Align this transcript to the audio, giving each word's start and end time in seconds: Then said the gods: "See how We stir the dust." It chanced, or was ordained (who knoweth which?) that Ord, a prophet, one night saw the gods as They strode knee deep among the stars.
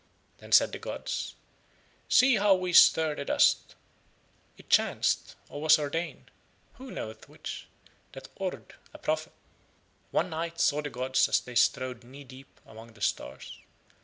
Then 0.39 0.51
said 0.51 0.71
the 0.71 0.79
gods: 0.79 1.35
"See 2.09 2.37
how 2.37 2.55
We 2.55 2.73
stir 2.73 3.13
the 3.13 3.23
dust." 3.23 3.75
It 4.57 4.67
chanced, 4.67 5.35
or 5.47 5.61
was 5.61 5.77
ordained 5.77 6.31
(who 6.79 6.89
knoweth 6.89 7.29
which?) 7.29 7.67
that 8.13 8.27
Ord, 8.37 8.73
a 8.95 8.97
prophet, 8.97 9.33
one 10.09 10.31
night 10.31 10.59
saw 10.59 10.81
the 10.81 10.89
gods 10.89 11.29
as 11.29 11.39
They 11.39 11.53
strode 11.53 12.03
knee 12.03 12.23
deep 12.23 12.59
among 12.65 12.93
the 12.93 13.01
stars. 13.01 13.59